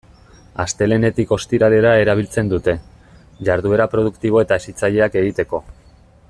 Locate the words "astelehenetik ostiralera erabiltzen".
0.61-2.49